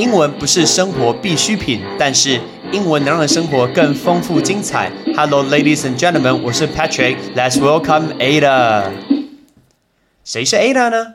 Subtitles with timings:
[0.00, 2.40] 英文不是生活必需品，但是
[2.72, 4.90] 英文能让生活更丰富精彩。
[5.14, 7.18] Hello, ladies and gentlemen，我是 Patrick。
[7.36, 8.92] Let's welcome Ada。
[10.24, 11.14] 谁是 Ada 呢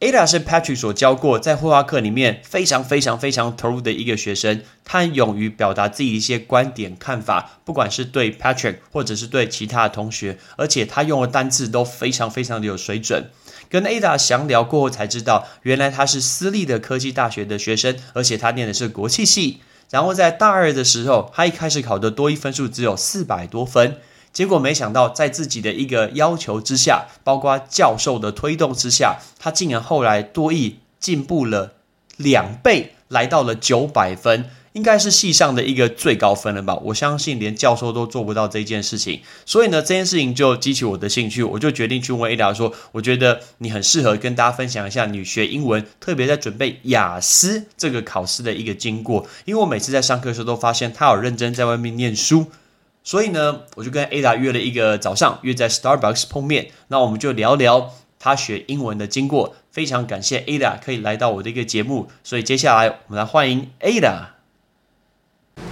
[0.00, 4.62] ？Ada 是 Patrick 所教过，在绘画课里面非常非常非常投入的一个学生。
[4.84, 13.30] 他很勇于表达自己一些观点看法，不管是对 Patrick 或者是对其他的同学，而且他用的单字都非常非常的有水准。
[13.74, 19.58] 跟 Ada 详聊过后才知道，原来他是私立的科技大学的学生，而且他念的是国际系。
[19.90, 23.96] 然后在大二的时候，他一开始考的多一分数只有四百多分，
[24.32, 31.72] 结果没想到在自己的一个要求之下，包括教授的推动之下，他竟然后来多一进步了
[32.16, 34.48] 两倍，来到了九百分。
[34.74, 36.74] 应该是系上的一个最高分了吧？
[36.82, 52.46] 我相信连教授都做不到这件事情，所以呢，这件事情就激起我的兴趣，我就决定去问 Ada 说：“我觉得你很适合跟大家分享一下你学英文，特别在准备雅思这个考试的一个经过。”因为我每次在上课的时候都发现他有认真在外面念书，
[53.04, 59.54] 所以呢，我就跟 Ada 约了一个早上，约在 Starbucks 碰面，那我们就聊聊他学英文的经过。
[59.70, 64.33] 非常感谢 Ada 可以来到我的一个节目，所以接下来我们来欢迎 Ada。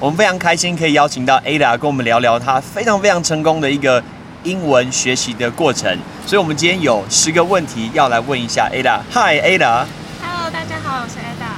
[0.03, 4.03] 我们非常开心可以邀请到 Ada 跟我们聊聊她非常非常成功的一个
[4.43, 5.97] 英文学习的过程。
[6.27, 8.99] 所以，我们今天有十个问题要来问一下 Ada。
[9.13, 9.85] Hi Ada。
[10.21, 11.53] Hello，大家好，我是 Ada。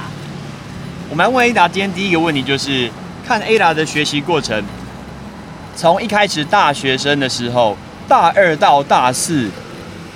[1.09, 2.91] 我们来问 Ada，今天第一个问题就是
[3.27, 4.63] 看 Ada 的学习过程，
[5.75, 7.75] 从一开始大学生的时候，
[8.07, 9.49] 大二到大四，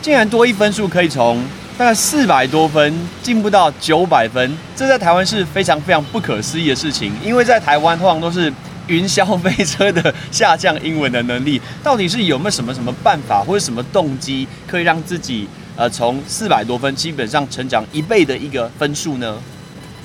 [0.03, 1.43] 竟然多一分数可以从。
[1.79, 7.13] 大概四百多分进步到九百分，这在台湾是非常非常不可思议的事情。
[7.23, 8.53] 因为在台湾通常都是
[8.87, 19.37] 云霄飞车的下降英文的能力， 到底是有没有什么什么办法或者什么动机，可以让自己呃从四百多分基本上成长一倍的一个分数呢？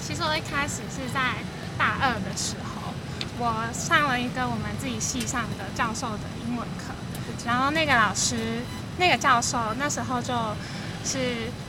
[0.00, 1.20] 其实我一开始是在
[1.76, 2.94] 大二的时候，
[3.36, 6.94] 我上了一个我们自己系上的教授的英文课，
[7.44, 8.36] 然后那个老师
[8.96, 10.32] 那个教授那时候就。
[11.04, 11.18] 是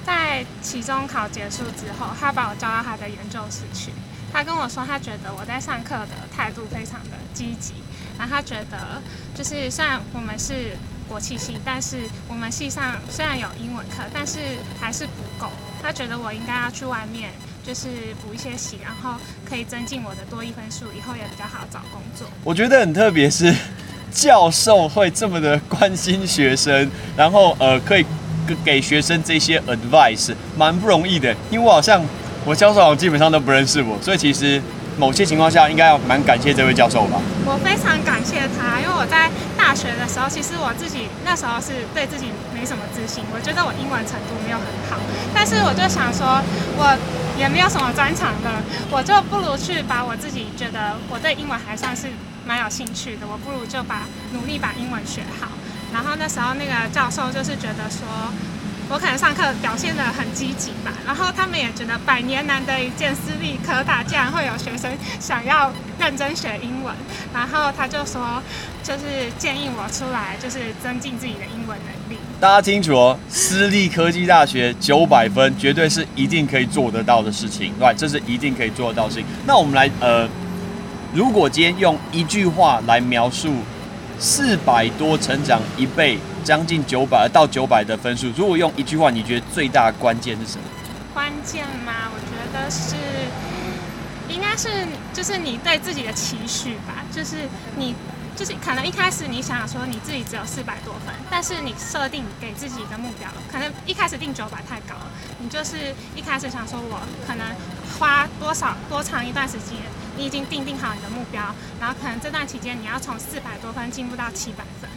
[0.05, 3.91] 在期中考结束之后，他把我叫到他的研究室去。
[4.31, 7.73] 他跟我说，他觉得我在上课的态度非常的积极。
[8.17, 9.01] 然后他觉得，
[9.33, 14.39] 就是虽然我们是国际系，但是我们系上虽然有英文课，但是
[14.79, 15.49] 还是不够。
[15.81, 17.31] 他觉得我应该要去外面，
[17.63, 17.87] 就是
[18.21, 22.27] 补一些习，然后可以增进我的多一分数，以后也比较好找工作。
[22.43, 23.53] 我觉得很特别，是
[24.11, 28.05] 教授会这么的关心学生，然后呃可以。
[28.63, 32.03] 给学生这些 advice 蛮不容易的，因为我好像
[32.45, 34.61] 我教授好像基本上都不认识我，所以其实
[34.97, 37.19] 某些情况下应该要蛮感谢这位教授吧。
[37.45, 44.97] 我非常感谢他，因为我在大学的时候，其实我自己那时候是对自己没什么自信，我觉得我英文程度没有很好，
[45.33, 46.41] 但是我就想说，
[46.77, 46.95] 我
[47.37, 48.49] 也没有什么专长的，
[48.89, 52.07] 我就不如去把我自己觉得我对英文还算是
[52.45, 55.49] 蛮有兴趣的，我不如就把努力把英文学好。
[55.95, 58.03] 然后那时候那个教授就是觉得说，
[58.89, 64.91] 我可能上课表现的很积极吧，然后他们也觉得百年难得一见私立科大竟然会有学生
[65.21, 66.93] 想要认真学英文，
[67.33, 68.43] 然后他就说，
[68.83, 72.19] 就是建议我出来，就是增进自己的英文能力。
[72.41, 79.25] 大家清楚哦，私立科技大学九百分绝对是一定可以做得到的事情，对，这是一定可以做得到的事情。
[79.47, 80.27] 那我们来呃，
[81.13, 83.55] 如果今天用一句话来描述。
[84.19, 88.27] 四百多成长一倍，将近九百到九百的分数。
[88.35, 90.63] 如果用一句话，你觉得最大关键是什么？
[91.13, 92.09] 关键吗？
[92.13, 92.95] 我觉得是，
[94.33, 97.03] 应该是就是你对自己的期许吧。
[97.11, 97.37] 就是
[97.77, 97.95] 你，
[98.35, 105.11] 就是可能一开始你想说你自己只有四百多分，但是你设定给自己一个目标，可能一开始定九百太高了。
[105.39, 107.45] 你就是一开始想说我可能
[107.99, 109.77] 花多少多长一段时间。
[110.17, 114.89] 你已经定定好你的目标，然后可能这段期间你要从四百多分进步到七百分，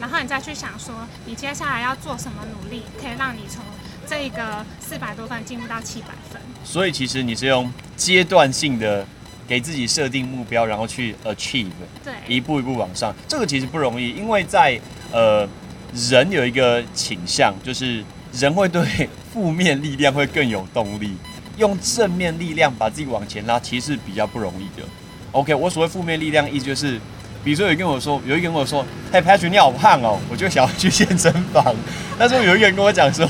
[0.00, 0.94] 然后你再去想说
[1.26, 3.62] 你接下来要做什么努力，可以让你从
[4.06, 6.40] 这个四百多分进步到七百分。
[6.64, 9.06] 所以其实你是用阶段性的
[9.46, 11.70] 给自己设定目标，然后去 achieve，
[12.02, 13.14] 对，一步一步往上。
[13.28, 14.80] 这个其实不容易，因为在
[15.12, 15.48] 呃
[15.94, 21.16] 人有一个倾向，就是人会对负面力量会更有动力。
[21.56, 24.86] 用正面力量把自己往前拉，其实比较不容易的。
[25.32, 26.98] OK，我所谓负面力量，意思就是，
[27.42, 31.74] 比如说有一个人跟我说，有一个人跟我说，嘿，Patrick，你好胖哦，我就想要去健身房。
[32.18, 33.28] 但是有一个人跟我讲说，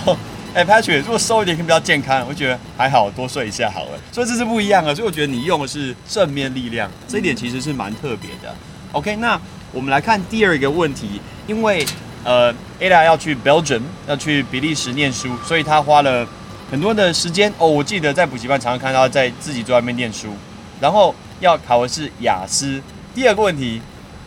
[0.53, 3.91] 哎，Patrick，如果瘦一点可以比较健康，我觉得还好，多睡一下好了。
[4.13, 4.95] 所以这是不一样的。
[4.95, 8.55] 所以我觉得你用的是正面力量，这一点其实是蛮特别的。
[8.93, 9.41] OK，那
[9.73, 11.87] 我们来看第二个问题，因为
[12.23, 16.27] 呃，Ada 要去 Belgium，要去比利时念书，所以他花了。
[16.71, 17.67] 很多的时间哦。
[17.67, 20.29] 我记得在补习班常常看到在自己坐在外面念书，
[20.81, 22.83] 然后要考的是雅思。
[23.15, 23.81] 第二个问题，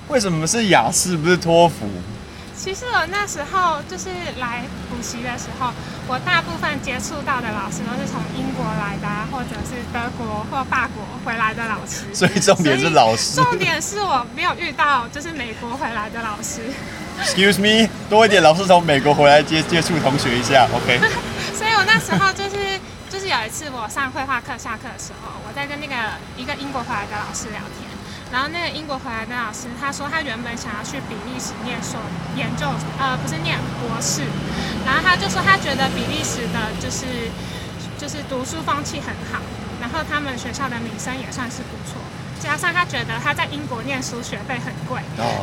[0.07, 1.87] 为什么是雅思不是托福？
[2.55, 5.71] 其实我那时候就是来补习的时候，
[6.07, 12.05] 我大部分接触到的老师都是从英国来的，或者是德国或法国回来的老师。
[12.13, 13.35] 所以重点是老师。
[13.35, 16.61] 重点是我没有遇到就是美国回来的老师。
[17.21, 20.99] Excuse me，多一点老师从美国回来接接触同学一下，OK。
[22.07, 25.93] 所以我那时候就是就是有一次我上绘画课下课的时候，我在跟那个
[26.37, 27.83] 一个英国回来的老师聊天。
[28.31, 31.99] 然后那个英国回来的老师，他说他原本想要去比利时念硕
[32.35, 32.67] 研究，
[32.99, 34.23] 呃，不是念博士。
[34.85, 37.31] 然后他就说他觉得比利时的就是
[37.99, 39.39] 就是读书风气很好，
[39.79, 41.99] 然后他们学校的名声也算是不错。
[42.39, 44.99] 加上他觉得他在英国念书学费很贵，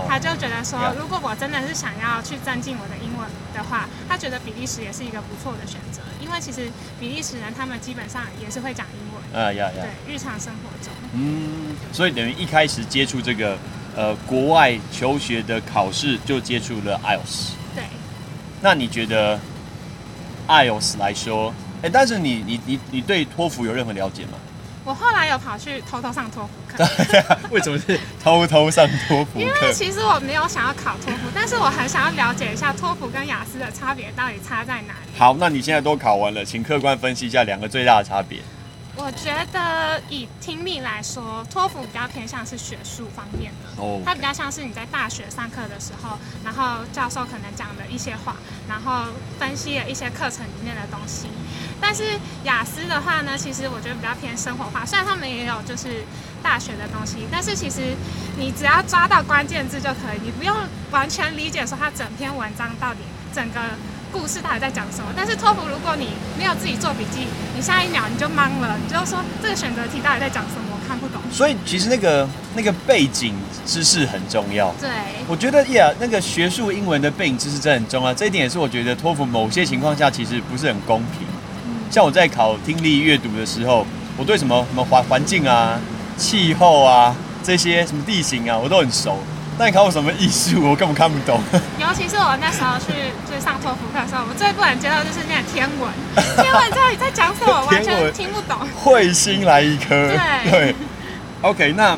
[0.06, 3.13] 他就觉得说如果我真的是想要去增进我的英
[3.54, 6.02] 的话，他觉得比利时也是一个不错的选择。
[6.20, 6.68] 因为其实
[6.98, 10.92] 比利时人他们基本上也是会讲英文，啊呀呀，对，日常生活中。
[11.12, 13.56] 嗯，所以等于一开始接触这个
[13.94, 17.52] 呃国外求学的考试，就接触了 IELTS。
[17.74, 17.84] 对。
[18.60, 19.38] 那你觉得
[20.48, 24.38] IELTS 来说，哎，但是你你你你对托福有任何了解吗？
[24.84, 26.84] 我后来有跑去偷偷上托福课。
[27.50, 29.40] 为什么是偷偷上托福？
[29.40, 35.18] 因为其实我没有想要考托福，但是我很想要了解一下托福跟雅思的差别到底差在哪里。
[35.18, 38.40] 好，那你现在都考完了，请客观分析一下两个最大的差别。
[38.96, 48.36] 我觉得以听力来说，托福比较偏向是学术方面的，哦，它比较像是你在大学上课的时候，然后教授可能讲的一些话，
[48.68, 51.26] 然后分析了一些课程里面的东西。
[51.80, 52.02] 但是
[52.44, 56.04] 雅思的话呢，其实我觉得比较偏生活化，虽然他们也有就是
[56.42, 57.94] 大学的东西，但是其实
[58.38, 60.54] 你只要抓到关键字就可以，你不用
[60.90, 63.00] 完全理解说他整篇文章到底
[63.34, 63.60] 整个。
[64.14, 65.06] 故事到底在讲什么？
[65.16, 70.70] 但是托福，如果你没有自己做笔记，你下一秒你就懵了，你就说这个选择题到底在讲什么？
[70.70, 71.20] 我看不懂。
[71.32, 73.34] 所以其实那个那个背景
[73.66, 74.72] 知识很重要。
[74.80, 74.88] 对，
[75.26, 78.14] 我觉得呀，那个学术英文的背景知识真的很重要。
[78.14, 81.26] 这一点也是我觉得托福某些情况下其实不是很公平。
[81.94, 83.86] 像我在考听力阅读的时候，
[84.16, 85.78] 我对什么什么环环境啊、
[86.16, 89.16] 气候啊这些什么地形啊，我都很熟。
[89.56, 90.68] 但你考我什么艺术？
[90.68, 91.40] 我根本看不懂。
[91.78, 92.92] 尤其是我那时候去
[93.30, 95.88] 最上托福课的时候，我最不能接受就是那个天文。
[96.42, 97.64] 天文到底在讲什么？
[97.66, 98.58] 完全听不懂。
[98.82, 99.90] 彗星来一颗。
[99.90, 100.18] 对
[100.50, 100.74] 对。
[101.42, 101.96] OK，那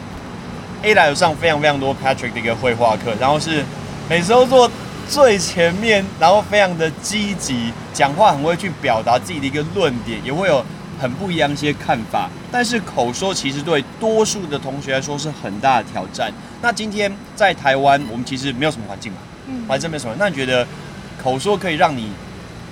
[0.83, 3.65] A 来有上非常非常多 Patrick 的一个绘画课，然后是
[4.11, 4.71] 每次都坐
[5.09, 10.65] 最前面，然后非常的积极，讲话很会去表达自己的一个论点，也会有。
[10.99, 16.33] 很不一样一些看法，但是口说其实对多数的同学来说是很大的挑战。
[16.63, 20.17] 那今天在台湾，我们其实没有什么环境嘛，嗯，还真没什么。
[20.19, 20.67] 那你觉得
[21.23, 22.13] 口说可以让你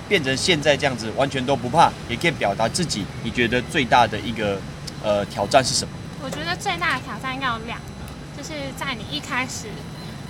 [0.09, 3.05] 变成现在这样子，完全都不怕，也可以表达自己？
[3.21, 4.59] 你觉得最大的一个
[5.03, 5.91] 呃挑战是什么？
[6.23, 7.85] 我觉得最大的挑战应该有两个，
[8.35, 9.67] 就是在你一开始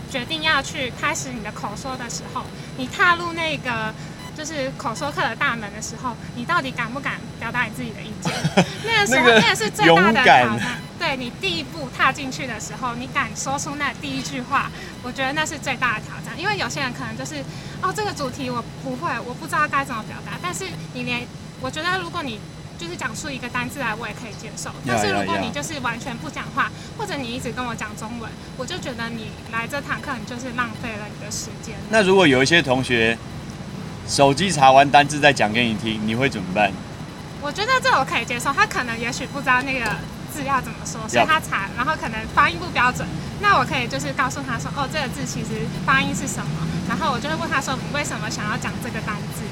[0.10, 2.44] 决定要去开始你的口说的时候，
[2.78, 3.94] 你踏入那个。
[4.38, 8.34] 就是口说课的大门的时候，你到底敢不敢表达你自己的意见？
[8.84, 10.78] 那个时候，那个是最大的挑战。
[11.00, 14.70] 对你第一步踏进去的时候，你敢说出那第一句话，
[15.02, 16.38] 我觉得那是最大的挑战。
[16.38, 17.36] 因为有些人可能就是，
[17.82, 20.34] 哦，这个主题我不会，我不知道该怎么表达。
[20.42, 21.26] 但是你连，
[21.62, 22.38] 我觉得如果你
[22.78, 24.70] 就是讲出一个单字来，我也可以接受。
[24.86, 31.76] 但是如果你就是完全不讲话，或者你一直跟我讲中文，我就觉得你来这堂课，你就是浪费了你的时间。
[31.90, 33.18] 那如果有一些同学，
[34.08, 36.72] 手机查完单字再讲给你听，你会怎么办？
[37.42, 38.52] 我觉得这我可以接受。
[38.52, 39.86] 他可能也许不知道那个
[40.34, 43.08] 字要怎么说，所以他查，然后可能发音不标准。
[43.40, 46.52] 那我可以就是告诉他说：“哦，这个字其实发音是什么？”
[46.90, 49.44] 然后我就会问他说：“你为什么想要讲这个单字？”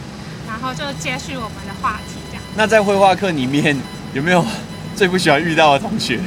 [0.47, 2.22] 然后就接续我们的话题。
[2.55, 3.75] 那在绘画课里面
[4.13, 4.45] 有没有
[4.95, 6.19] 最不喜欢遇到的同学？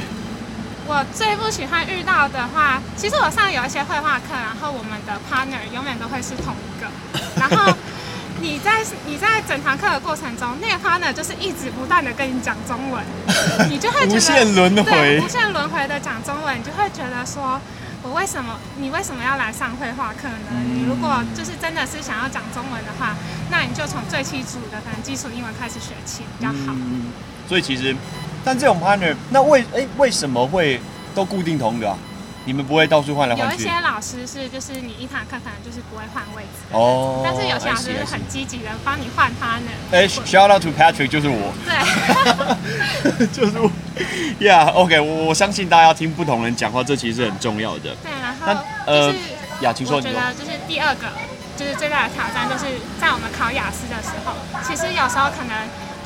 [0.85, 6.87] 我最不喜欢遇到的话，其实我上有一些绘画课，然后我们的 partner 永远都会是同一个，
[7.39, 7.73] 然后。
[8.39, 13.03] 你在你在整堂课的过程中，那个 partner 就是一直不断的跟你讲中文，
[13.67, 17.59] 你就会觉得无限轮回，无限轮回的讲中文，你就会觉得说，
[18.03, 20.61] 我为什么你为什么要来上绘画课呢？
[20.73, 23.15] 你如果就是真的是想要讲中文的话，
[23.49, 26.73] 那你就从最基础的可能基础英文开始学起比较好。
[26.73, 27.11] 嗯
[27.47, 27.95] 所以其实，
[28.43, 30.81] 但这种 partner，那为哎为什么会
[31.15, 31.95] 都固定同一个？
[32.47, 33.65] 你们不会到处换来换去。
[33.65, 36.63] 有一些老师是，就是你一堂课可能就是不会换位置。
[36.71, 37.21] 哦。
[37.21, 39.69] 但是有些老师是很积极的，帮你换他呢。
[39.91, 41.53] 哎，shout out to Patrick，就是我。
[41.67, 43.27] 对。
[43.35, 43.69] 就是我。
[44.39, 47.93] Yeah，OK，我我相信大家要听不同人讲话，这其实是很重要的。
[48.01, 49.19] 对，然后就是，
[49.59, 51.07] 雅琴说，我觉得就是第二个，
[51.57, 54.31] 就是最大的挑战，就是在我们考雅思的时候，
[54.63, 55.53] 其实有时候可能。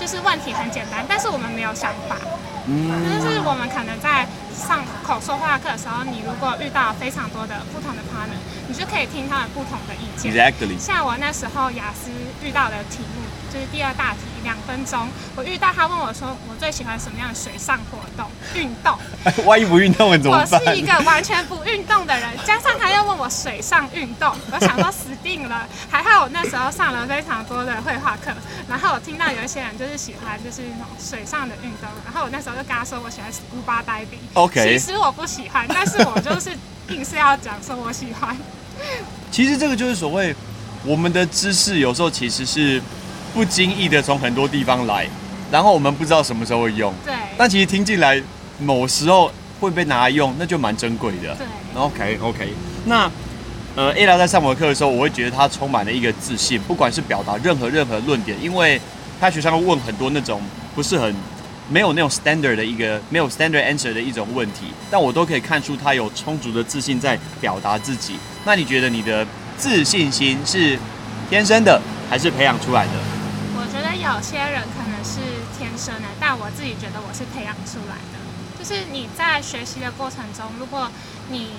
[0.01, 2.17] 就是问题很简单，但是我们没有想法。
[2.65, 2.89] 嗯，
[3.21, 4.25] 就是我们可能在
[4.61, 8.37] 上口说话课的时候，你如果遇到非常多的不同的 partner，
[8.67, 10.31] 你就可以听他们不同的意见。
[10.31, 10.79] Exactly。
[10.79, 12.11] 像我那时候雅思
[12.43, 18.97] 遇到的题目，就是第二大题，两分钟，我遇到他问我说，我最喜欢什么样的水上活动运动？
[19.45, 20.63] 万一不运动了怎么我办？
[20.65, 25.67] 是一个完全不运动的人，加上他又问我水上运动， 我想说死定了。
[25.89, 28.31] 还好我那时候上了非常多的绘画课，
[28.69, 34.21] 然后我听到有一些人就是喜欢就是那种水上的运动，然后我那时候就跟他说我喜欢 scuba diving。
[34.51, 36.49] OK 其实我不喜欢，但是我就是
[36.89, 38.35] 硬是要讲说我喜欢。
[39.31, 40.35] 其实这个就是所谓
[40.83, 42.81] 我们的知识，有时候其实是
[43.33, 45.07] 不经意的从很多地方来，
[45.49, 47.13] 然后我们不知道什么时候会用，对。
[47.37, 48.21] 但其实听进来
[48.59, 51.35] 某时候会被拿来用，那就蛮珍贵的。
[51.35, 51.47] 对。
[51.73, 52.53] OK OK，
[52.85, 53.09] 那
[53.75, 58.81] 呃，A 拉在上我的课的时候，我会觉得他充满了一个自信，不管是表达任何任何论点，因为
[59.21, 60.41] 他学生会问很多那种
[60.75, 61.15] 不是很
[61.69, 68.17] 没有那种 standard 的一个没有 standard answer 的一种问题，但我都可以看出他有充足的自信在表达自己。
[68.45, 69.25] 那你觉得你的
[69.57, 70.77] 自信心是
[71.29, 72.91] 天生的还是培养出来的？
[73.55, 75.21] 我觉得有些人可能是
[75.57, 78.19] 天生的，但我自己觉得我是培养出来的。
[78.59, 80.89] 就是你在学习的过程中，如果
[81.29, 81.49] 你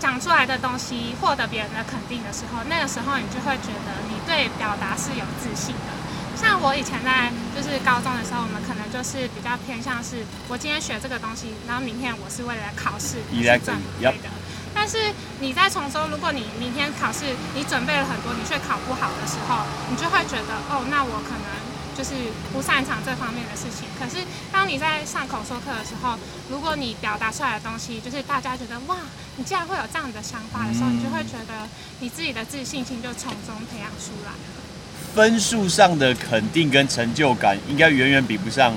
[0.00, 5.90] 讲出来的东西获得别人的肯定的时候，那个时候你就会觉得你对表达是有自信的。
[6.38, 14.30] 像我以前在就是高中的时候，我们可能就是比较偏向是，我今天学这个东西，然后明天我是为了考试去准备的。
[14.72, 21.50] 但是你在从中，如果你明天考试你准备了很多，你却考不好的时候，你就会觉得哦，那我可能
[21.98, 22.14] 就是
[22.54, 23.90] 不擅长这方面的事情。
[23.98, 26.14] 可是当你在上口说课的时候，
[26.48, 28.94] 如果你表达出来的东西，就是大家觉得哇，
[29.34, 31.66] 你竟然会有这样的想法的时候，你就会觉得
[31.98, 34.67] 你自己的自信心就从中培养出来了。
[35.14, 38.72] 分数上的肯定跟成就感，应该远远比不上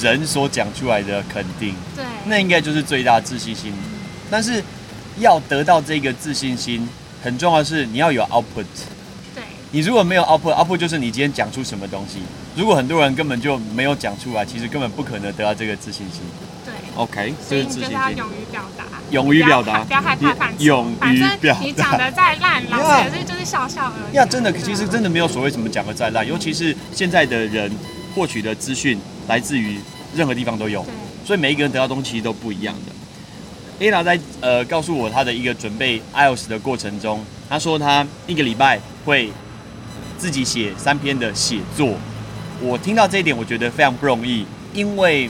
[0.00, 1.74] 人所讲出来的肯定。
[1.94, 3.72] 对，那应该就是最大的自信心。
[4.30, 4.62] 但是
[5.18, 6.88] 要得到这个自信心，
[7.22, 8.64] 很重要的是你要有 output。
[9.34, 12.20] 对，你如果没有 output，output 就是你今天讲出什么东西。
[12.56, 16.22] 如果很多人根本就没有讲出来，其实根本不可能得到这个自信心。
[16.64, 16.72] 对。
[16.94, 18.16] OK，所这是自信以你就是要心。
[18.18, 24.14] 勇于表达，勇于表达不要害怕犯错，勇于反正表达你讲的再烂，老呀师也是就是笑笑而已。
[24.14, 27.70] 呀，真的，其实真的没有所谓什么讲的再烂，尤其是现在的人
[28.14, 28.96] 获取的资讯
[29.26, 29.78] 来自于
[30.14, 30.86] 任何地方都有。
[31.24, 33.84] 所以每一个人得到东西都不一样的。
[33.84, 39.32] Ella 在呃告诉我他的一个准备 IELTS 的过程中，他说他一个礼拜会
[40.18, 41.94] 自己写三篇的写作。
[42.60, 45.28] 我听到这一点，我觉得非常不容易，因为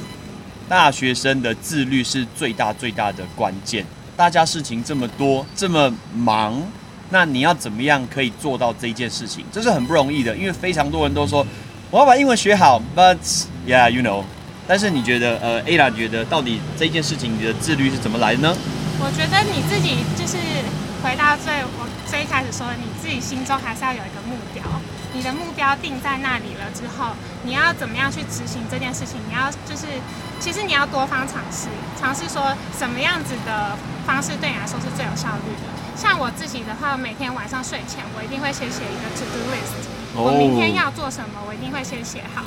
[0.68, 3.86] 大学生的自律是最大最大的关键。
[4.16, 6.62] 大家事情这么多，这么忙，
[7.12, 9.44] 那你要怎么样可以做到这一件事情？
[9.52, 11.46] 这是很不容易的，因为非常多人都说
[11.90, 13.18] 我要把英文学好，but
[13.68, 14.24] yeah you know。
[14.66, 18.56] 但是你觉得，呃，A 拉觉得到底这件事情你的自律是怎么来的呢？
[18.98, 20.38] 我觉得你自己就是
[21.02, 24.64] 回到最我最一开始说，你自己心中还是要有一个目标。
[25.12, 27.12] 你的目标定在那里了之后，
[27.44, 29.20] 你要怎么样去执行这件事情？
[29.28, 29.84] 你要就是，
[30.40, 31.68] 其实你要多方尝试，
[32.00, 33.76] 尝试说什么样子的
[34.06, 35.81] 方式对你来说是最有效率的。
[35.96, 40.24] 像我自己的话，每天晚上睡前，我一定会先写一个 to do list，、哦。
[40.24, 42.42] 我明天要做什么，我一定会先写好，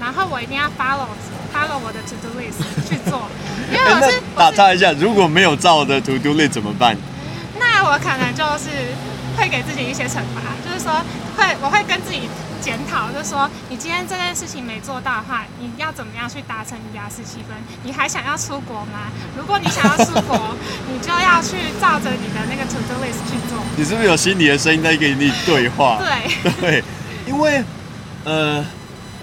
[0.00, 1.08] 然后我一定要 follow
[1.54, 3.28] follow 我的 to do list 去做，
[3.72, 6.96] 因为我是我是打岔一下，如果没有照的 to do list 怎么办？
[7.58, 8.68] 那我可能就是
[9.36, 10.92] 会给自己一些惩罚，就是说
[11.36, 12.28] 会我会跟自己
[12.60, 17.56] 检讨，就是说你今天这件事情没做到的话，你要怎么样去达成你的十七分？
[17.82, 19.10] 你还想要出国吗？
[19.36, 20.54] 如果你想要出国，
[20.92, 23.58] 你就要去照着你的那个 to do list 去做。
[23.76, 25.98] 你是不是有心里的声音在跟你对话？
[25.98, 26.84] 对，对，
[27.26, 27.62] 因为
[28.24, 28.64] 呃，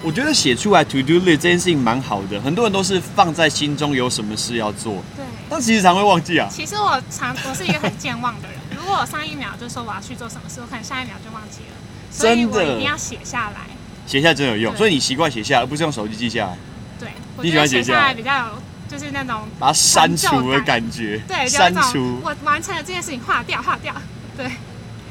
[0.02, 5.24] 我觉得写出来 to do list 这件事情蛮好的，很多人都是放在心中有什么事要做，对。
[5.48, 6.48] 但其实常会忘记啊。
[6.50, 11.76] 其实我常我是一个很健忘的人，如果我上一秒就说我要去做什么事，我可能下一秒就忘记了，
[12.18, 13.60] 真的我一定要写下来。
[14.06, 16.56] 写下来真的有用，所以你习惯写下来，而不是用手机记下来，
[16.98, 21.20] 对，我你觉得写下喜欢写下比较有，就是那种把它删除的感觉。
[21.26, 22.20] 对，就删除。
[22.22, 23.92] 我完成了这件事情，划掉，划掉。
[24.36, 24.46] 对，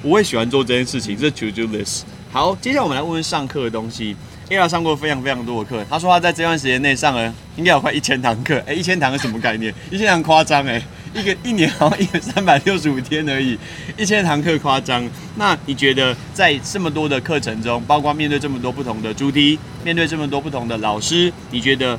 [0.01, 2.03] 我也喜欢做这件事情，这 to do list。
[2.31, 4.15] 好，接下来我们来问问上课的东西。
[4.47, 8.63] Ella 上过非常非常多的课，他说他在这段时间内上了应该有快一千堂课。
[8.67, 9.73] 哎、一千堂是什么概念？
[9.89, 10.79] 一千堂夸张哎，
[11.15, 13.57] 一个一年好像一个三百六十五天而已，
[13.95, 15.01] 一千堂课夸张。
[15.35, 21.97] 那你觉得在这么多的课程中，包括面对这么多不同的主题，面对这么多不同的老师，你觉得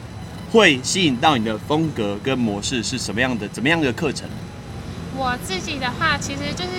[0.52, 3.48] 会吸引到你的风格跟模式是什么样的？
[3.48, 4.28] 怎么样的课程？
[5.16, 6.70] 我自己的话，其实就是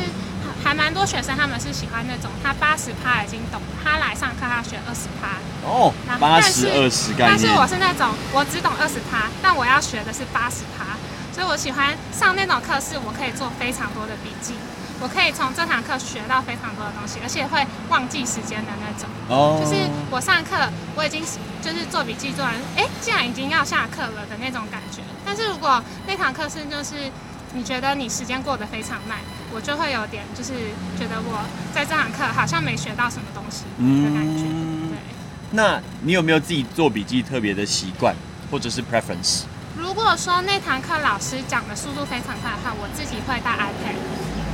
[0.63, 5.39] 还蛮多学生他们是喜欢那种他八十趴已经懂，他来上课他学二十趴。
[5.65, 7.47] 哦八十二十概但是。
[7.47, 10.96] 我是那种我只懂二十趴，但我要学的是八十趴，
[11.37, 14.55] 所以我喜欢上那种课，是我可以做非常多的笔记，
[14.99, 19.07] 我可以从这堂课学到非常多的东西，而且会忘记时间的那种。
[19.29, 20.57] 哦就是我上课
[20.95, 21.21] 我已经
[21.61, 25.03] 就是做笔记做完，哎，既然已经要下课了的那种感觉。
[25.23, 27.11] 但是如果那堂课是就是
[27.53, 29.19] 你觉得你时间过得非常慢，
[29.53, 30.53] 我就会有点就是
[30.97, 34.41] 觉得我在这堂课好像没学到什么东西的感觉。
[34.49, 34.97] 嗯对。
[35.51, 38.15] 那你有没有自己做笔记特别的习惯，
[38.49, 39.43] 或者是 preference？
[39.77, 43.95] 如果说那堂课老师讲的速度非常快的话，我自己会带 iPad。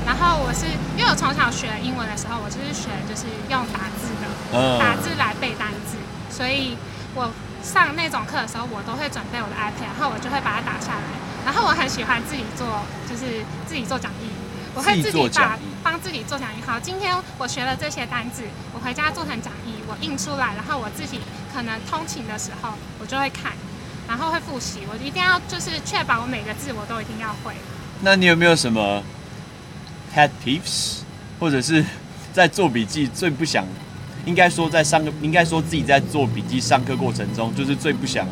[0.05, 5.95] 然后我是因为我从小学英文的时候，我就是学就是用打字的，嗯打字来背单字，
[6.29, 6.77] 所以
[7.15, 7.31] 我
[7.63, 11.07] 上那种课的时候，我都会准备我的 iPad，然后我就会把它打下来。
[11.45, 14.27] 然后我很喜欢自己做，就是自己做讲义，
[14.75, 16.59] 我会自己做自己把帮自己做讲义。
[16.67, 18.43] 好，今天我学了这些单字，
[18.75, 21.21] 我回家做成讲义，我印出来，然后我自己
[21.55, 23.53] 可能通勤的时候我就会看，
[24.07, 24.81] 然后会复习。
[24.91, 27.53] 我一定要就是确保我每个字我都一定要会。
[28.01, 29.03] 那你有没有什么
[30.13, 30.99] pet peeves，
[31.39, 31.83] 或者是
[32.33, 33.65] 在做笔记最不想，
[34.25, 38.27] 应该说在上课，应该说自己在做笔记上课过程中，就是最不想，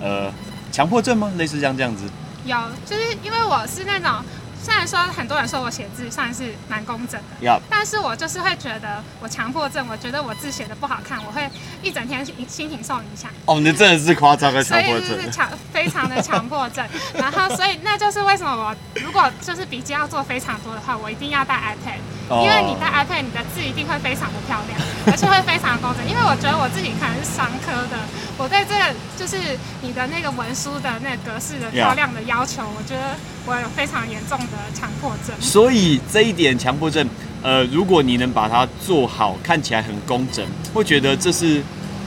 [0.00, 0.32] 呃，
[0.70, 1.32] 强迫症吗？
[1.36, 2.04] 类似像这样子。
[2.44, 4.24] 有，就是因为我是那种，
[4.62, 11.48] 虽然说很多人说我写字算是蛮工整的，要但是我就是会觉得我强迫症，我觉得我字写的不好看，我会
[11.82, 15.30] 一整天心心情受影响，哦，你真的是夸张的所以强迫症就是。
[15.30, 16.84] 强非常的强迫症。
[17.14, 21.98] 然后所以那就是为什么我如果就是笔记要做非常多的话，我一定要带 iPad。
[22.30, 26.06] 哦因为你带 iPad，你的字一定会非常的漂亮，而且会非常工整。
[26.08, 27.98] 因为我觉得我自己可能是商科的，
[28.38, 35.34] 我对这个就是你的那个文书的那个格式的漂亮的要求，我觉得我有非常严重的强迫症。
[35.40, 37.04] 所以这一点强迫症，
[37.42, 41.60] 呃，如果你能把它做好，看起来很工整，会觉得这是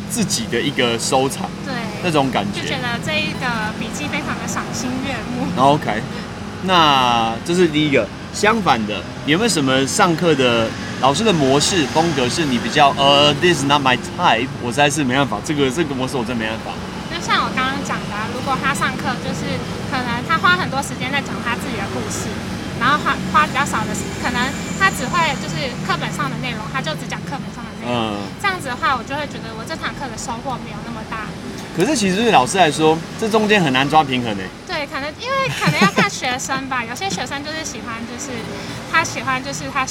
[0.09, 2.61] 自己的一个收藏对那对，种感觉。
[2.61, 3.45] 就觉得这一个
[3.77, 5.51] 笔记非常的赏心悦目。
[5.61, 6.01] OK，
[6.63, 8.07] 那这是第一个。
[8.33, 8.97] 相反的，
[9.27, 10.65] 你有没有什么上课的
[11.01, 16.73] 老师的模式风格是你比较呃，this is not my type，我实在是没办法，这个这个模式我真没办法。
[17.13, 19.45] 就像我刚刚讲的、啊，如果他上课就是
[19.93, 22.25] 可能他花很多时间在讲他自己的故事，
[22.81, 24.41] 然后花花比较少的时，可能
[24.81, 28.17] 他只会就是课本上的内容，他就只讲课本上的内容。
[28.17, 31.29] 嗯，这样子的话，我就会觉得我这堂课的收获没有那么大。
[31.75, 34.43] 可是其实对老师来说，这中间很难抓平衡诶。
[34.67, 38.29] 对，可能因为可能要看学生吧， 有些学生就是喜欢，就是
[38.91, 39.85] 他喜欢就是他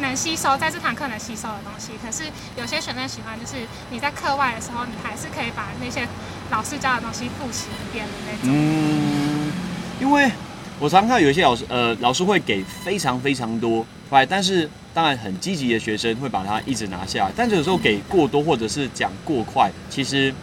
[0.00, 2.22] 能吸收在这堂课能吸收的东西，可是
[2.56, 6.08] 有些学生喜欢就是你在课外的时候，你还是可以把那些
[6.50, 8.54] 老师教的东西复习一遍的那种。
[8.54, 9.52] 嗯，
[10.00, 10.30] 因为
[10.78, 20.34] 我常看到有一些老师，呃，老师会给非常非常多，right，但是当然很积极的学生会把它一直拿下来，但是有时候给过多或者是讲过快，其实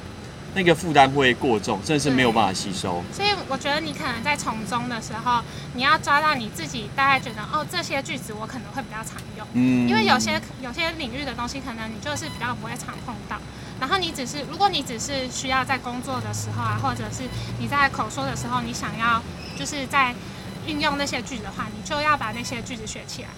[0.56, 3.04] 那个负担会过重，甚至是没有办法吸收。
[3.12, 5.42] 所以我觉得你可能在从中的时候，
[5.74, 9.48] 你要抓到你自己大概觉得哦，这些句子我可能会比较常用。
[9.54, 13.38] 嗯，因为有些有些领域的东西，可能你就是比较不会常碰到。
[13.80, 17.24] 然后你只是，如果你只是需要在工作的时候啊，或者是
[17.60, 19.22] 你在口说的时候，你想要
[19.58, 20.14] 就是在
[20.68, 23.30] 运用那些句子的话，你就要把那些句子学起来。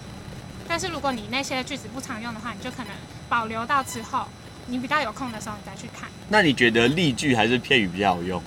[0.68, 2.92] 但是如果你那些句子不常用的话，你就可能
[3.28, 4.28] 保留到之后，
[4.66, 6.08] 你比较有空的时候你再去看。
[6.28, 8.42] 那你觉得例句还是片语比较好用？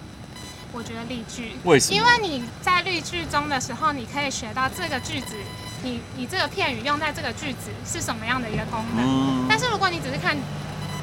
[0.71, 1.95] 我觉得例句，为什么？
[1.95, 5.36] 因为你在例句中的时候，你可以学到这个句子，
[5.84, 9.03] 你你这个片语用在这个句子是什么样的一个功能。
[9.03, 10.38] 嗯但是如果你只是看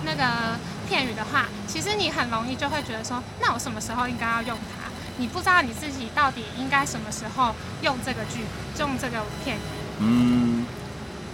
[0.05, 0.57] 那个
[0.89, 4.87] 片语的话，其实你很容易就会觉得说，那我什么时候应该要用它？
[5.19, 7.53] 你不知道你自己到底应该什么时候
[7.83, 8.45] 用这个句，
[8.79, 9.61] 用这个片语。
[9.99, 10.65] 嗯，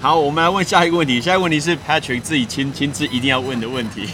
[0.03, 1.21] 好，我们来问下一个问题。
[1.21, 4.09] 下一个问题是 Patrick 自己亲亲自一定要问的问题。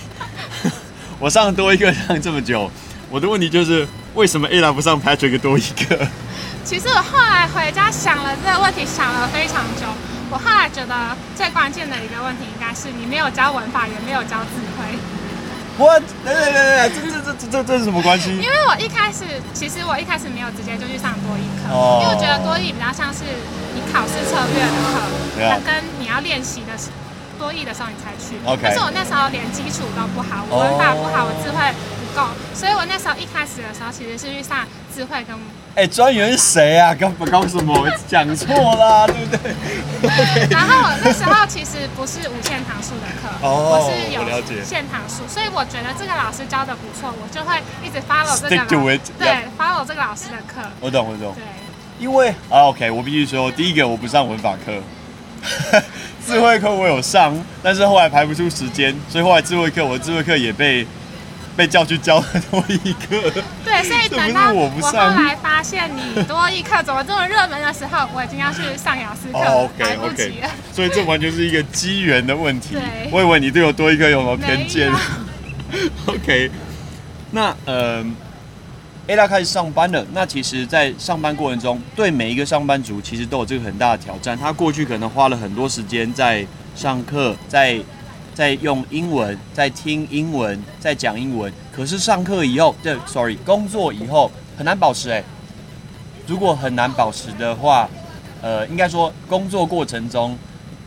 [1.19, 2.71] 我上多一个上这么久，
[3.09, 6.07] 我的问题就是为什么 Ella 不上 Patrick 多一个？
[6.63, 9.87] 其实我后来回家想了这个问题，想了非常久。
[10.29, 14.85] 我后来觉得最关键的一个问题应该是你没有教文法，也没有教智慧。
[15.79, 18.35] 我等等等等，这这这这这这是什么关系？
[18.37, 23.23] 因为我一开始，其实我一开始没有直接就去上多益课，哦因为我觉得多益比较像是
[23.75, 24.99] 你考试策略的课，
[25.39, 26.91] 它啊跟你要练习的时
[27.39, 28.35] 多益的时候你才去。
[28.45, 31.63] OK 但是我那时候连基础都不好，我文法不好，我智慧
[32.03, 32.27] 不够，
[32.59, 35.39] 所以我那时候一开始的时候其实是去上智慧跟
[35.79, 36.93] 哎，专员是谁啊？
[36.93, 37.73] 搞搞什么？
[37.73, 39.55] 我讲错啦，对不对
[40.51, 51.33] 然后我那时候其实不是无限堂数的课，哦我是有了解限堂数，所以我觉得这个老师教的不错，我就会一直 follow 这个老 it，对 follow 这个老师的课，我懂，我懂。
[51.37, 51.45] 对。
[52.01, 54.73] 因为啊，OK，我必须说，第一个我不上文法课，
[56.27, 60.85] 智慧课我有上，但是后来排不出时间，所以后来智慧课我的智慧课也被
[61.59, 62.21] 被叫去教
[62.53, 63.19] 多一课。
[63.67, 70.49] 对，所以等到我后来发现你多一课怎么这么热门的时候，我已经要去上雅思课来不及了。
[70.73, 73.11] 所以这完全是一个机缘的问题对。
[73.11, 74.89] 我以为你对我多一课有什么偏见。
[76.07, 76.49] OK，
[77.33, 78.05] 那呃
[79.09, 80.07] ，Ada 开始上班了。
[80.13, 84.39] 那其实，在上班过程中，对每一个上班族其实都有这个很大的挑战。
[84.39, 87.81] 他过去可能花了很多时间在上课，在
[88.39, 91.53] 在用英文，在听英文，在讲英文。
[91.73, 95.25] 可是上课以后，对，sorry，工作以后很难保持哎、
[96.25, 97.89] 如果很难保持的话，
[98.41, 100.39] 呃，应该说工作过程中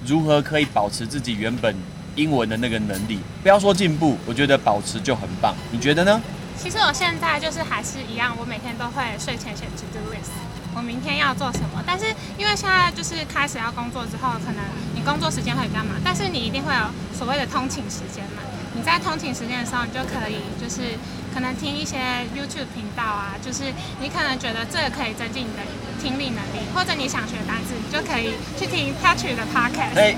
[0.05, 1.75] 如何可以保持自己原本
[2.15, 3.19] 英文的那个能力？
[3.43, 5.53] 不要说进步，我觉得保持就很棒。
[5.71, 6.21] 你觉得呢？
[6.57, 10.31] 其实我现在就是还是一样，我每天都会睡前写 to do list，
[10.75, 11.83] 我明天要做什么。
[11.85, 12.05] 但是
[12.37, 14.63] 因为现在就是开始要工作之后，可能
[14.95, 16.81] 你工作时间会比较忙，但是你一定会有
[17.17, 18.41] 所谓的通勤时间嘛。
[18.73, 20.95] 你在通勤时间的时候，你就可以就是
[21.33, 21.97] 可能听一些
[22.31, 23.65] YouTube 频道啊，就是
[23.99, 25.61] 你可能觉得这个可以增进你的
[26.01, 29.99] 听力能力，或者你想学单词，你就可以去听 Patrick 的 podcast。
[29.99, 30.15] 哎、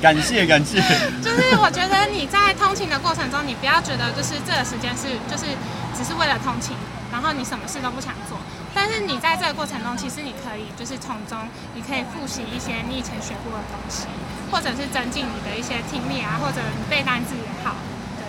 [0.00, 0.78] 感谢感谢。
[1.20, 5.50] 就是我觉得你在通勤的过程中，你不要觉得就是这个时间是就是
[5.92, 6.76] 只是为了通勤，
[7.10, 8.38] 然后你什么事都不想做。
[8.78, 11.36] 但是你在这个过程中，其实你可以就是从中
[11.74, 14.06] 你可以复习一些你以前学过的东西，
[14.52, 17.74] 或者是增进你的一些听力啊，或者你背单词也好。
[18.16, 18.24] 对，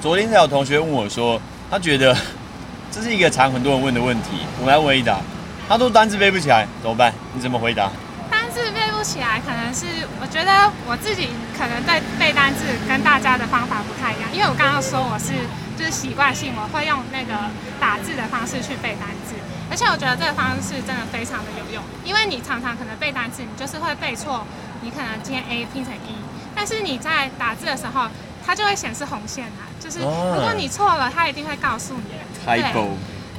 [0.00, 1.38] 昨天才有同学问我说，
[1.70, 2.16] 他觉得
[2.90, 5.20] 这是一个常很多人问的问题，我来回答。
[5.68, 7.12] 他说单字背不起来怎么办？
[7.34, 7.90] 你怎么回答？
[8.30, 15.32] 单字背不起来，可能是我觉得我自己可能对背单字跟大家的方法不太一样，因为我刚刚说我是
[15.76, 19.36] 就是习惯性我会用那个打字的方式去背单字，
[19.72, 24.44] 而且我觉得这个方式真的非常的有用，因为你常常可能背单词，你就是会背错，
[24.82, 26.12] 你可能今天 A 拼成 E，
[26.54, 28.06] 但是你在打字的时候，
[28.44, 32.12] 它就会显示红线啊，就是哦如果你错了，它一定会告诉你。
[32.44, 32.60] 对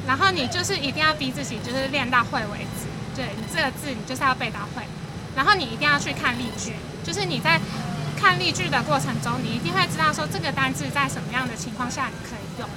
[0.08, 2.90] 然后你就是一定要逼自己，就是练到会为止。
[3.16, 4.82] 对你这个字，你就是要背到会。
[5.36, 7.62] 然后你一定要去看例句，就是你在
[8.20, 12.68] 看例句的过程中，你一定会知道说这个单字在什么样的情况下你可以用。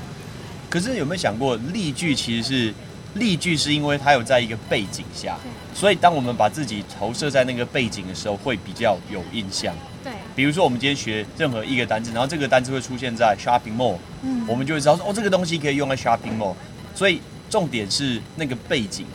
[0.69, 2.75] 可是有没有想过，例句其实是
[3.19, 5.37] 例句是因为它有在一个背景下，
[5.75, 9.75] 所以当我们把自己投射在那个背景的时候，会比较有印象。
[10.05, 16.55] 对，比如说，我们今天学任何一个单字，然后这个单字会出现在 shopping mall，嗯我们就会知道说，哦，这个东西可以用在 shopping mall。
[16.95, 19.07] 所以重点是那个背景，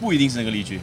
[0.00, 0.80] 不一定是那个例句。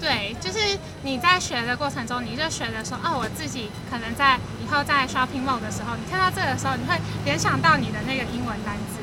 [0.00, 0.58] 对，就是
[1.02, 8.98] 你在学的过程中，你就学着说，哦，我自己可能在以后在 shopping mall 的时候，你看到这个的时候，你会联想到你的那个英文单字，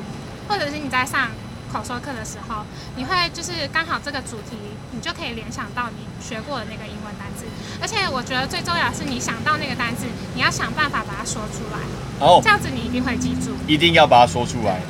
[0.46, 1.30] 或者是你在上
[1.72, 2.64] 口说课的时候，
[2.96, 4.56] 你会就是刚好这个主题，
[4.92, 7.46] 你就可以联想到你学过的那个英文单字。
[7.80, 11.78] 而且我觉得最重要的是，你想到那个单字，你要想办法把它说出来，
[12.18, 13.54] 哦这，样子你一定会记住。
[13.66, 14.80] 一定要把它说出来。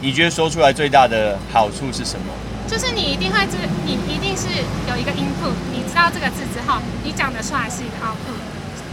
[0.00, 2.32] 你觉得说出来最大的好处是什么？
[2.68, 4.46] 就是你一定会知，你一定是
[4.86, 8.38] 有一个 input，你知道这个字之后，你讲得出来是一个 output。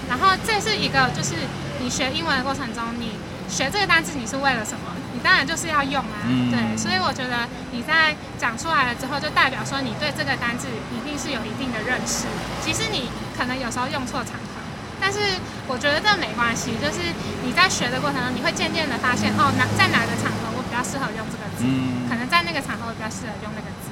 [0.08, 1.36] 然后这是一个，就是
[1.80, 3.12] 你学英文的过程中，你
[3.50, 4.95] 学这个单词你是为了什么？
[5.26, 6.78] 你当然就是要用啊，嗯对。
[6.78, 12.30] 所以我觉得你在讲出来了之后，就代表说你对这个单字一定是有一定的认识，
[12.62, 14.62] 其实你可能有时候用错场合。
[15.02, 15.18] 但是
[15.66, 17.10] 我觉得这没关系，就是
[17.42, 23.90] 你在学的过程中，你会渐渐的发现，哦，哪在哪个场合我比较适合用这个字，嗯可能在那个场合我比较适合用那个字。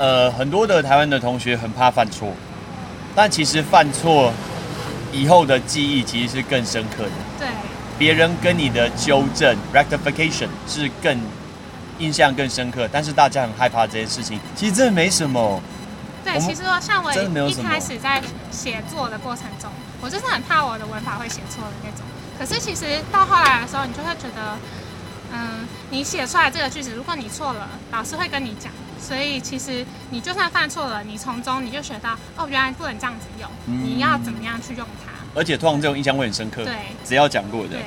[0.00, 2.32] 呃，很多的台湾的同学很怕犯错，
[3.14, 4.32] 但其实犯错
[5.12, 7.12] 以后的记忆其实是更深刻的。
[7.38, 7.46] 对，
[8.02, 11.16] 别人跟你的纠正 rectification 是更
[12.00, 15.62] 印象更深刻，但是大家很害怕这件事情，其实真的没什么。
[16.24, 17.12] 对，其实说像我
[17.48, 22.00] 一开始在写作的过程中，我就是很怕我的文法会写错的那种。
[22.36, 24.58] 可是其实到后来的时候，你就会觉得，
[25.32, 28.72] 嗯，你写出来这个句子，如果你错了，老师会跟你讲。
[29.00, 35.11] 所以其实你就算犯错了，你从中你就学到，哦，原来不能这样子用，嗯你要怎么样去用它。
[35.34, 37.82] 而且通常这种印象会很深刻，对只要讲过的对。，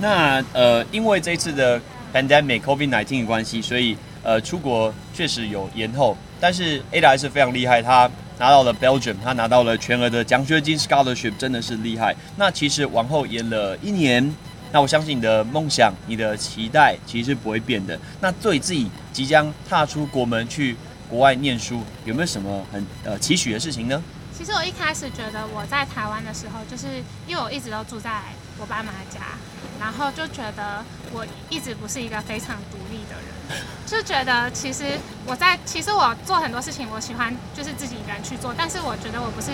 [0.00, 1.80] 那呃，因为这一次的
[2.12, 6.16] pandemic COVID nineteen 的关系，所以呃出国确实有延后。
[6.40, 12.14] 但是 Ada 还是非常厉害，他拿到了 Belgium，他拿到了全额的奖学金 scholarship，真的是厉害。
[12.36, 14.34] 那其实往后延了一年，
[14.72, 17.96] 那我相信你的梦想、你的期待其实是不会变的。
[18.20, 20.76] 那对自己即将踏出国门去
[21.08, 24.02] 国外念书，有没有什么很呃期许的事情呢？
[24.36, 28.10] 其实我一开始觉得我在台湾的时候，就是因为我一直都住在
[28.58, 29.38] 我爸妈家，
[29.78, 39.50] 然后就觉得我一直不是一个非常独立的人，就觉得其实我在其实我做很多事情，我喜欢就是自己一个人去做，但是我觉得我不是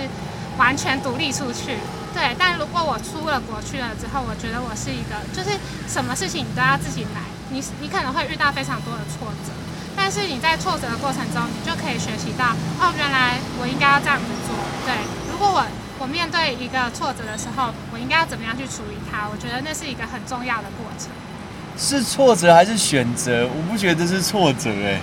[0.57, 1.77] 完全独立出去。
[2.14, 9.53] 对，但如果我出了国去了之后，我觉得我是一个，就是什么事情你都要自己来，你你可能会遇到非常多的挫折，
[9.95, 14.19] 但是你在挫折的过程中，你就可以学习到，哦，原来我应该要这样。
[14.88, 14.96] 对，
[15.31, 15.66] 如果我
[15.98, 19.29] 我面对一个挫折的时候，我应该要怎么样去处理它？
[19.29, 21.11] 我觉得那是一个很重要的过程。
[21.77, 23.46] 是挫折还是选择？
[23.46, 24.98] 我不觉得是挫折哎、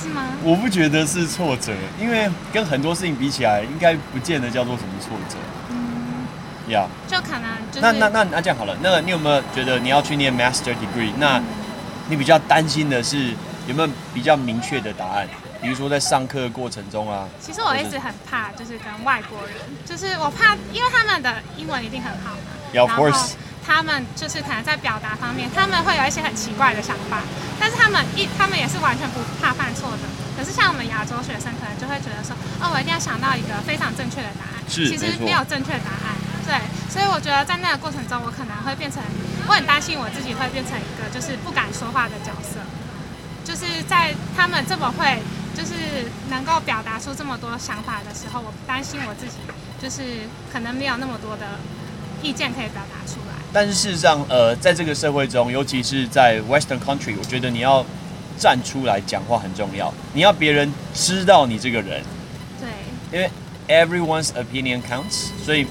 [0.00, 0.22] 是吗？
[0.44, 5.36] 我不觉得是挫折，因为跟很多事情比起来，应该不见得叫做什么挫折。
[5.70, 11.10] 嗯，呀、就可能就是那那那那这样好了，那你有没有觉得你要去念 master degree？
[11.18, 11.42] 那
[12.08, 13.34] 你比较担心的是
[13.66, 15.26] 有没有比较明确的答案？
[15.62, 19.54] 比如说在上课的过程中啊，其实我一直很怕，就是跟外国人，
[19.86, 23.32] 就是我怕，因为他们的英文一定很好嘛 Yeah, of 然后 course
[23.64, 27.22] 他们就是可能在表达方面，他们会有一些很奇怪的想法，
[27.60, 30.04] 但是他们一他们也是完全不怕犯错的。
[30.36, 36.18] 可是像我们亚洲学生，可能就会觉得说，哦，我一定要想到一个非常正确的答案，是其实没有正确答案。
[36.42, 36.58] 对，
[36.90, 39.00] 所以我觉得在那个过程中，我可能会变成，
[39.46, 42.58] 我很担心我自己会变成一个就是不敢说话的角色。
[43.44, 45.22] 就是在他们这么会，
[45.56, 45.72] 就是
[46.30, 49.34] 能够表达出这么多想法的时候，我担心我自己
[49.80, 50.20] 就是
[50.52, 51.46] 可能没有那么多的
[52.22, 53.34] 意见可以表达出来。
[53.52, 57.84] 但是事实上，呃，在这个社会中，尤其是在 Western country，我觉得你要
[58.38, 62.02] 站出来讲话很重要，你要别人知道你这个人，
[62.58, 63.30] 对，因为
[63.68, 65.66] everyone's opinion counts，所以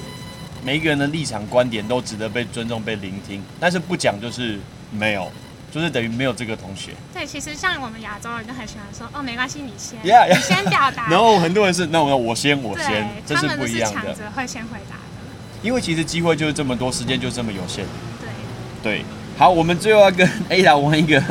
[0.64, 3.44] 每一个人的立场观点都值得被尊重、被聆听。
[3.60, 4.60] 但是不讲就是
[4.92, 5.32] 没有，
[5.72, 6.92] 就是等于没有这个同学。
[7.14, 11.08] 对，其实像我们亚洲人就很喜欢说，哦，没关系，你先 Yeah, yeah 你先表达。
[11.10, 14.02] 然后很多人是 no no 我先我先，这是不一样的。
[14.02, 15.02] 抢着会先回答的。
[15.64, 17.86] 因为其实机会就是这么多，时间就这么有限。
[18.84, 19.06] 对，对，
[19.38, 21.22] 好，我们最后要跟 Ada 玩一个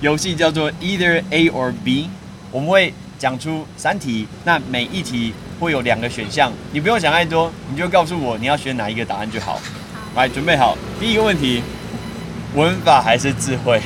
[0.00, 2.08] 游戏，叫做 Either A or B。
[2.50, 9.54] 我们会讲出三题，那每一题会有两个选项，你不用想太多，你就告诉我你要选哪一个答案就好。
[9.54, 9.60] 好，
[10.14, 10.78] 来，准备好。
[11.00, 11.62] 第一个问题，
[12.54, 13.80] 文法还是智慧？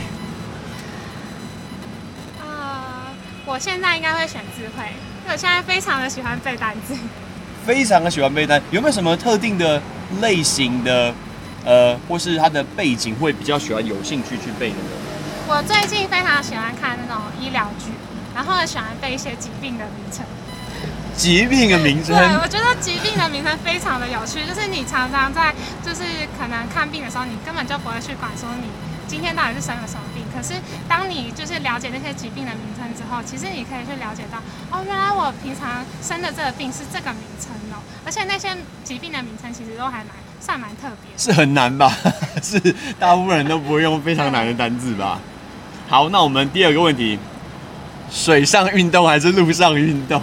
[2.41, 4.85] 呃，我现在应该会选智慧，
[5.23, 6.95] 因为我现在非常的喜欢背单词。
[7.65, 9.81] 非常的喜欢背单，有没有什么特定的
[10.21, 11.15] 类型的，
[11.65, 14.91] 呃，或是它的背景会比较喜欢有兴趣去背的呢？
[15.49, 17.93] 我最近非常喜欢看那种医疗剧，
[18.35, 20.25] 然后喜欢背一些疾病的名称。
[21.17, 26.03] 疾病的名称对，我觉得疾病的名称非常的有趣，就是你常常在就是
[26.39, 28.69] 可能看病的时候，你根本就不会去管说你
[29.09, 30.23] 今天到底是生了什么病。
[30.37, 30.53] 可是
[30.87, 34.37] 当你就是了解那些疾病的名称之后，其实你可以去了解到，
[34.71, 41.11] 哦，原来我平常生的这个病是这个名称哦，而且那些疾病的名称其实都还蛮算蛮特别。
[41.17, 41.91] 是很难吧？
[42.43, 42.61] 是
[43.01, 45.19] 大部分人都不会用非常难的单字吧？
[45.89, 47.19] 好，那我们第二个问题，
[48.11, 50.21] 水上运动还是陆上运动？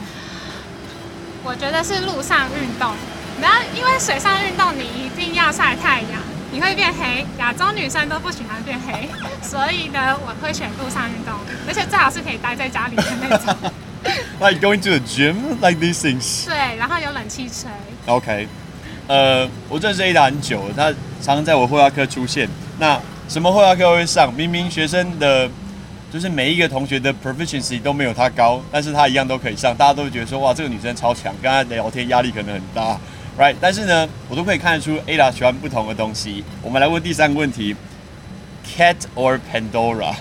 [1.44, 2.94] 我觉得是路上运动，
[3.42, 9.10] 然后因为水上运动你一定要晒太阳，你会变黑，亚洲女生都不喜欢变黑，
[9.44, 11.34] 所以呢，我会选路上运动，
[11.68, 13.56] 而且最好是可以待在家里的那种。
[14.42, 16.46] Like going to a gym, like these things.
[16.46, 17.70] 对，然后有冷气吹。
[18.06, 18.48] OK，
[19.08, 22.50] 呃，我认识 Ada 很久了，他常常在我绘画课出现。
[22.80, 24.34] 那什么绘画课会上？
[24.34, 25.50] 明明学生的，
[26.14, 32.96] 就是每一个同学的 proficiency 都没有她高，但是她一样都可以上，大家都会觉得说，哇，这个女生超强，跟她聊天压力可能很大
[33.36, 33.56] ，right？
[33.60, 36.44] 但是呢，我都可以看得出 Ada 喜欢不同的东西。
[36.62, 37.76] 我们来问第三个问题
[38.64, 40.14] ：Cat or Pandora？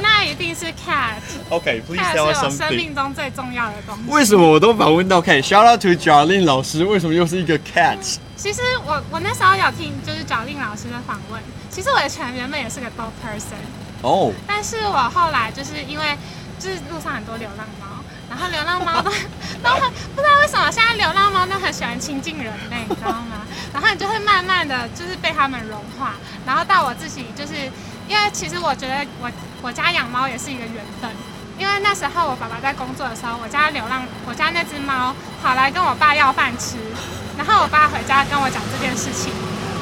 [0.00, 2.74] 那一定是 cat，cat OK，please、是 tell 我生。
[2.74, 4.02] 命中最重要的东西。
[4.10, 7.98] 为什么我都访问到 cat？Shout out to Jarlin 老师，为什么又是一个 cat？
[8.36, 11.40] 其实我我那时候有听就是 Jolin 老师的访问，
[11.70, 13.62] 其实我的全原本也是个 dog person，
[14.02, 16.16] 哦，但是我后来就是因为
[16.58, 19.10] 就是路上很多流浪猫，然后流浪猫都
[19.62, 23.46] 都很不知道为什么现在流浪猫都很喜欢亲近人类，你知道吗？
[23.72, 27.54] 然后你就会慢慢的就是被它们融化，然后到我自己就是
[28.08, 29.30] 因为其实我觉得我
[29.62, 31.10] 我家养猫也是一个缘分。
[31.58, 36.76] 因为那时候我爸爸在工作的时候，我家流浪，我家那只猫跑来跟我爸要饭吃，
[37.36, 39.30] 然后我爸回家跟我讲这件事情，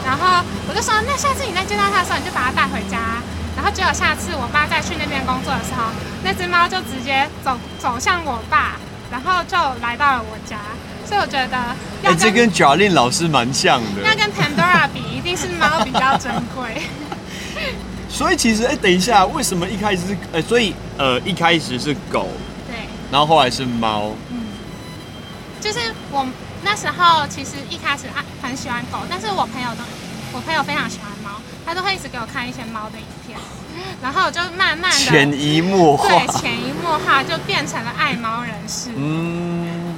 [0.04, 3.22] 然后我就说，那下次你再见到它的时候，你就把它带回家。
[3.60, 5.84] 然后结果下次我爸再去那边工作的时候，
[6.24, 8.76] 那只猫就直接走走向我爸，
[9.12, 10.56] 然后就来到了我家。
[11.04, 11.58] 所以我觉得
[12.02, 14.00] 要哎、这跟 Jarlin 老师蛮像的。
[14.02, 16.80] 那跟 Pandora 比，一定是猫比较珍贵。
[18.08, 22.28] 所以其实，哎、等一下，为什么一开始是呃，所以呃，一开始是狗，
[22.66, 24.46] 对，然后后来是猫，嗯
[25.60, 25.78] 就是
[26.10, 26.26] 我
[26.62, 29.84] 那时候其实一开始啊很喜欢狗，但是我朋友都
[30.32, 33.19] 我朋友非常喜欢猫，他都会一直给我看一些猫的影片，
[34.02, 36.08] 然后我就慢慢的潜移默化。
[36.08, 38.90] 对潜移默化就变成了爱猫人士。
[38.96, 39.94] 嗯，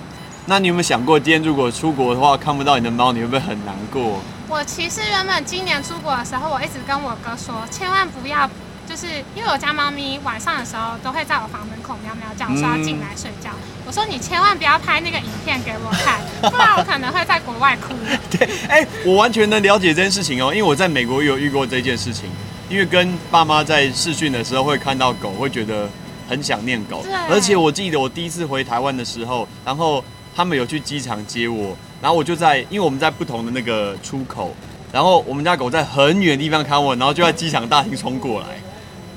[0.47, 4.21] 那你有没有想过，今天如果出国的话看不到你的猫，你会不会很难过？
[4.49, 8.47] 我其实原本今年出国的时候，我一直跟我哥说，千万不要，
[8.87, 13.51] 就是因为我家猫咪晚上的时候都会在我房门口喵喵叫，说要进来睡觉。
[13.87, 17.95] 我说你千万不要拍那个影片给我看，不然我可能会在国外哭。
[18.31, 22.29] 对，哎、我完全能了解这件事情哦，因为我在美国也有遇过这件事情。
[22.73, 25.87] 因为跟爸妈在试训的时候会看到狗，会觉得
[26.27, 27.05] 很想念狗。
[27.29, 30.03] 而且我记得我第一次回台湾的时候，然后
[30.35, 34.57] 他们有去机场接我，然后我就在，因为我们在不同的那个出口，
[34.91, 38.47] 然后我们家狗在很远的地方看我，然后就在机场大厅冲过来。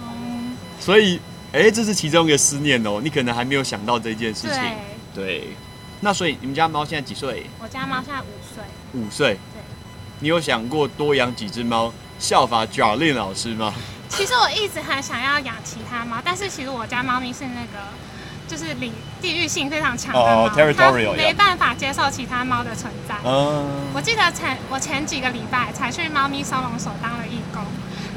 [0.03, 1.17] 嗯，所以，
[1.53, 4.59] 哎、这是其中一个思念哦，你可能还没有想到这件事情。
[5.13, 5.47] 对，对。
[6.01, 7.45] 那所以你们家猫现在几岁？
[7.63, 9.01] 我家猫现在五岁。
[9.01, 9.27] 五岁。
[9.53, 9.61] 对。
[10.19, 13.73] 你有想过多养几只猫，效法 Jolin 老师吗？
[14.07, 17.83] 其实我一直很想要养其他猫，但是其实我家猫咪是那个，
[18.47, 23.15] 就是领地域性非常强的猫哦，territorial，它没办法接受其他猫的存在。
[23.25, 23.65] 嗯。
[23.93, 27.61] 我记得前我前几个礼拜才去猫咪收容所当了义工，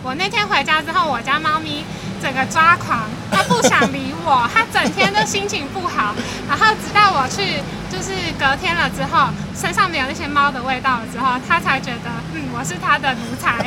[0.05, 1.83] 我那天回家之后，我家猫咪
[2.29, 6.15] 整个抓狂，他不想理我，他整天都心情不好，
[6.47, 13.67] 然后直到我去就是隔天了之后，身上没有那些猫的味道了之后，他才觉得嗯我是他的奴才。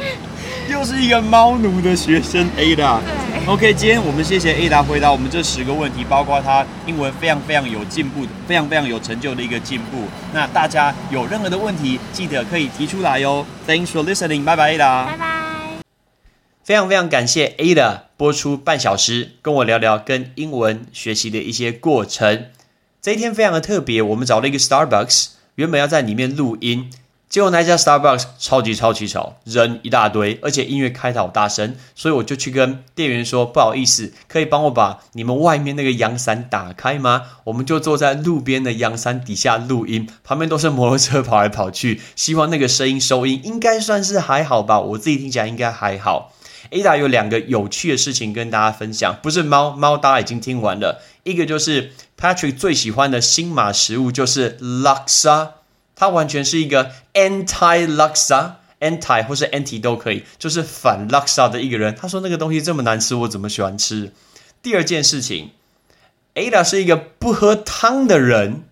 [0.68, 2.98] 又是一个猫奴的学生 Ada。
[3.00, 3.46] 对。
[3.48, 10.06] OK，今天我们谢谢 Ada 回答我们这十个问题，包括他英文非常非常有进步的，非常非常有成就的一个进步。
[10.34, 13.46] 那大家有任何的问题，记得可以提出来哟。
[13.66, 15.06] Thanks for listening，拜拜 Ada。
[15.06, 15.35] 拜拜。
[16.66, 22.46] 非常非常感谢 Ada 播出半小时，跟我聊聊跟英文学习的一些过程。
[23.00, 26.90] 这一天非常的特别，我们找了一个 Starbucks，原本要在里面录音，
[27.28, 37.22] 结果那家 Starbucks 超级超级吵，人一大堆，而且音乐开得好大声，所以我就去跟店员说，不好意思，可以帮我把你们外面那个阳伞打开吗？
[37.44, 46.32] 我们就坐在路边的阳伞底下录音，旁边都是摩托车跑来跑去，希望那个声音收音应该算是还好吧，我自己听起来应该还好。
[46.70, 51.02] Ada 有两个有趣的事情跟大家分享，不是猫，猫大家已经听完了。
[51.22, 55.50] 一个就是 Patrick 最喜欢的新马食物就是 Laksa，
[55.94, 61.94] 它完全是一个 anti Laksa，anti 或是 anti 都可以，就是反 Laksa 的一个人。
[61.94, 64.12] 他说那个东西这么难吃，我怎么喜欢吃？
[64.62, 65.50] 第二件事情
[66.34, 68.64] ，Ada 是一个不喝汤的人，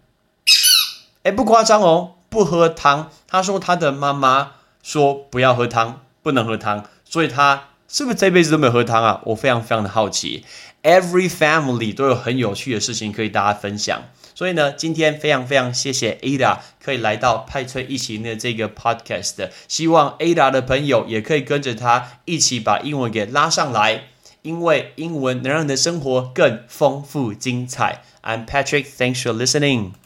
[1.23, 3.11] 哎，不夸张哦，不喝汤。
[3.27, 4.53] 他说他的妈妈
[4.83, 9.21] 说不要喝汤，不能喝汤，所以他是不是这辈子都没有喝汤啊？
[9.25, 10.45] 我非常非常的好奇。
[10.83, 14.03] Every family 都有很有趣的事情可以大家分享，
[14.35, 24.09] 所以呢，今天非常非常谢谢 Ada 可以来到派翠一起的这个 podcast，希望 Ada 的朋友也可以跟着他一起把英文给拉上来，
[24.43, 28.03] 因为英文能让你的生活更丰富精彩。
[28.23, 30.04] I'm Patrick, thanks for listening.